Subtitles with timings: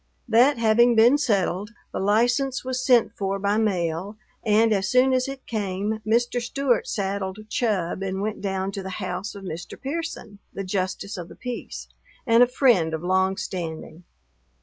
[0.27, 5.27] That having been settled, the license was sent for by mail, and as soon as
[5.27, 6.41] it came Mr.
[6.41, 9.79] Stewart saddled Chub and went down to the house of Mr.
[9.79, 11.87] Pearson, the justice of the peace
[12.25, 14.03] and a friend of long standing.